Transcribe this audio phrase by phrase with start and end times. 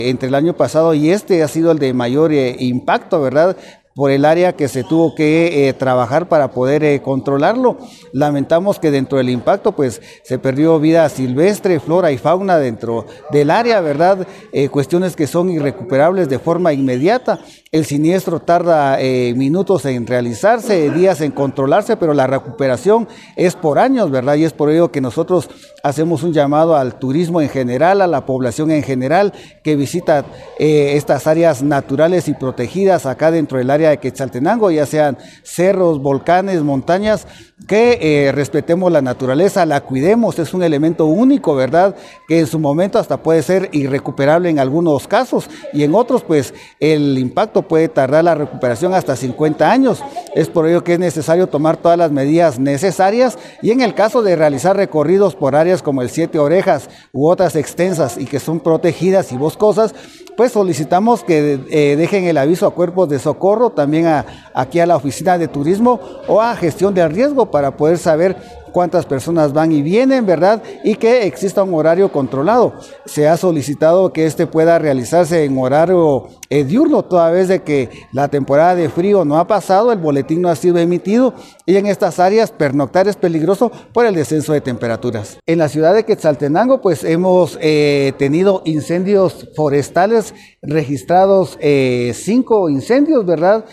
[0.00, 3.56] Entre el año pasado y este ha sido el de mayor eh, impacto, ¿verdad?
[3.98, 7.78] Por el área que se tuvo que eh, trabajar para poder eh, controlarlo.
[8.12, 13.50] Lamentamos que dentro del impacto pues se perdió vida silvestre, flora y fauna dentro del
[13.50, 14.24] área, ¿verdad?
[14.52, 17.40] Eh, cuestiones que son irrecuperables de forma inmediata.
[17.72, 18.96] El siniestro tarda
[19.36, 23.06] minutos en realizarse, días en controlarse, pero la recuperación
[23.36, 24.36] es por años, ¿verdad?
[24.36, 25.50] Y es por ello que nosotros
[25.82, 30.24] hacemos un llamado al turismo en general, a la población en general que visita
[30.58, 36.62] estas áreas naturales y protegidas acá dentro del área de Quetzaltenango, ya sean cerros, volcanes,
[36.62, 37.26] montañas,
[37.66, 41.96] que eh, respetemos la naturaleza, la cuidemos, es un elemento único, ¿verdad?
[42.28, 46.54] Que en su momento hasta puede ser irrecuperable en algunos casos y en otros pues
[46.78, 50.02] el impacto puede tardar la recuperación hasta 50 años.
[50.34, 54.22] Es por ello que es necesario tomar todas las medidas necesarias y en el caso
[54.22, 58.60] de realizar recorridos por áreas como el Siete Orejas u otras extensas y que son
[58.60, 59.94] protegidas y boscosas,
[60.38, 64.86] pues solicitamos que eh, dejen el aviso a cuerpos de socorro, también a, aquí a
[64.86, 68.36] la oficina de turismo o a gestión de riesgo para poder saber
[68.70, 70.62] cuántas personas van y vienen, ¿verdad?
[70.84, 72.74] Y que exista un horario controlado.
[73.04, 77.90] Se ha solicitado que este pueda realizarse en horario eh, diurno, toda vez de que
[78.12, 81.34] la temporada de frío no ha pasado, el boletín no ha sido emitido
[81.66, 85.38] y en estas áreas pernoctar es peligroso por el descenso de temperaturas.
[85.46, 93.26] En la ciudad de Quetzaltenango, pues hemos eh, tenido incendios forestales registrados, eh, cinco incendios,
[93.26, 93.64] ¿verdad?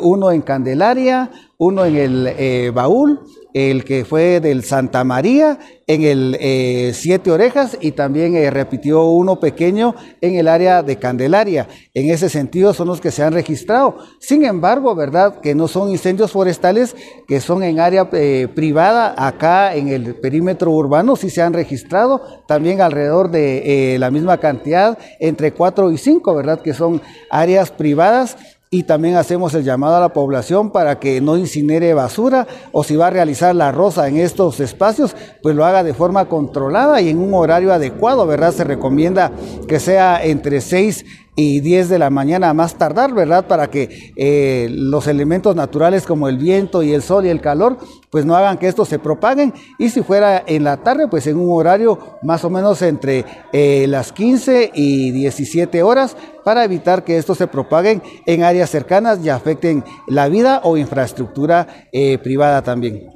[0.00, 1.30] uno en Candelaria,
[1.62, 3.20] uno en el Baúl,
[3.54, 9.04] el que fue del Santa María en el eh, Siete Orejas y también eh, repitió
[9.04, 11.68] uno pequeño en el área de Candelaria.
[11.92, 13.98] En ese sentido son los que se han registrado.
[14.20, 15.40] Sin embargo, ¿verdad?
[15.40, 16.96] Que no son incendios forestales
[17.28, 22.22] que son en área eh, privada, acá en el perímetro urbano sí se han registrado,
[22.46, 26.60] también alrededor de la misma cantidad, entre cuatro y cinco, ¿verdad?
[26.60, 28.36] Que son áreas privadas
[28.74, 32.96] y también hacemos el llamado a la población para que no incinere basura o si
[32.96, 37.10] va a realizar la rosa en estos espacios, pues lo haga de forma controlada y
[37.10, 38.50] en un horario adecuado, ¿verdad?
[38.50, 39.30] Se recomienda
[39.68, 43.46] que sea entre 6 y 10 de la mañana más tardar, ¿verdad?
[43.46, 47.78] Para que eh, los elementos naturales como el viento y el sol y el calor,
[48.10, 49.54] pues no hagan que esto se propaguen.
[49.78, 53.86] Y si fuera en la tarde, pues en un horario más o menos entre eh,
[53.88, 59.28] las 15 y 17 horas, para evitar que esto se propaguen en áreas cercanas y
[59.28, 63.12] afecten la vida o infraestructura eh, privada también.